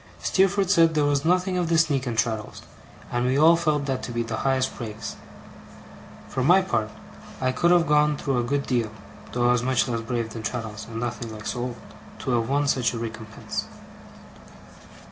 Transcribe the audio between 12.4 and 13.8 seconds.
won such a recompense.